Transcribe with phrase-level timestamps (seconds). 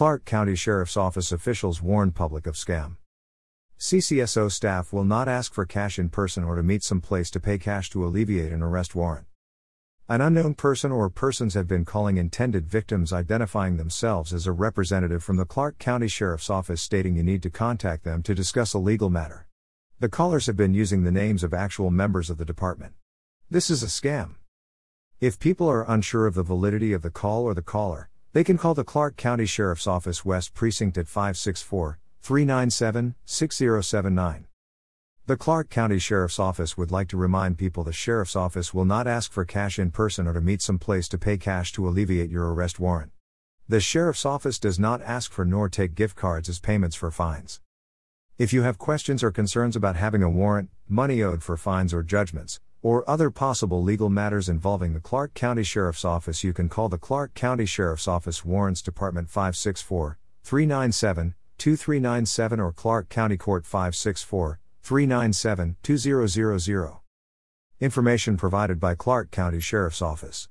[0.00, 2.96] Clark County Sheriff's Office officials warned public of scam.
[3.78, 7.38] CCSO staff will not ask for cash in person or to meet some place to
[7.38, 9.26] pay cash to alleviate an arrest warrant.
[10.08, 15.22] An unknown person or persons have been calling intended victims identifying themselves as a representative
[15.22, 18.78] from the Clark County Sheriff's Office stating you need to contact them to discuss a
[18.78, 19.46] legal matter.
[19.98, 22.94] The callers have been using the names of actual members of the department.
[23.50, 24.36] This is a scam.
[25.20, 28.56] If people are unsure of the validity of the call or the caller, they can
[28.56, 34.46] call the Clark County Sheriff's Office West Precinct at 564 397 6079.
[35.26, 39.08] The Clark County Sheriff's Office would like to remind people the Sheriff's Office will not
[39.08, 42.30] ask for cash in person or to meet some place to pay cash to alleviate
[42.30, 43.10] your arrest warrant.
[43.68, 47.60] The Sheriff's Office does not ask for nor take gift cards as payments for fines.
[48.38, 52.02] If you have questions or concerns about having a warrant, money owed for fines or
[52.04, 56.88] judgments, or other possible legal matters involving the Clark County Sheriff's Office, you can call
[56.88, 64.58] the Clark County Sheriff's Office Warrants Department 564 397 2397 or Clark County Court 564
[64.82, 66.92] 397 2000.
[67.80, 70.48] Information provided by Clark County Sheriff's Office.